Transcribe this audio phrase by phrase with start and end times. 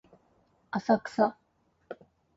[0.71, 1.37] 浅草